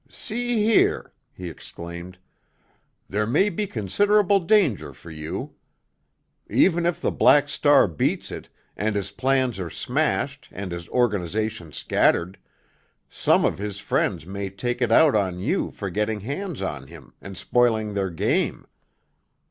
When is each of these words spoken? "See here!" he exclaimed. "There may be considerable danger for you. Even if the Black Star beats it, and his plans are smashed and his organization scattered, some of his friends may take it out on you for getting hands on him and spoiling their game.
"See 0.09 0.63
here!" 0.65 1.13
he 1.31 1.47
exclaimed. 1.47 2.17
"There 3.07 3.27
may 3.27 3.49
be 3.49 3.67
considerable 3.67 4.39
danger 4.39 4.93
for 4.95 5.11
you. 5.11 5.53
Even 6.49 6.87
if 6.87 6.99
the 6.99 7.11
Black 7.11 7.47
Star 7.47 7.87
beats 7.87 8.31
it, 8.31 8.49
and 8.75 8.95
his 8.95 9.11
plans 9.11 9.59
are 9.59 9.69
smashed 9.69 10.49
and 10.51 10.71
his 10.71 10.89
organization 10.89 11.71
scattered, 11.71 12.39
some 13.11 13.45
of 13.45 13.59
his 13.59 13.77
friends 13.77 14.25
may 14.25 14.49
take 14.49 14.81
it 14.81 14.91
out 14.91 15.13
on 15.13 15.39
you 15.39 15.69
for 15.69 15.91
getting 15.91 16.21
hands 16.21 16.63
on 16.63 16.87
him 16.87 17.13
and 17.21 17.37
spoiling 17.37 17.93
their 17.93 18.09
game. 18.09 18.65